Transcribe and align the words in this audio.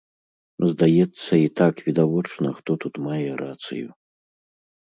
Здаецца, 0.71 1.31
і 1.41 1.43
так 1.61 1.75
відавочна, 1.89 2.47
хто 2.61 2.71
тут 2.85 2.93
мае 3.09 3.21
рацыю. 3.43 3.89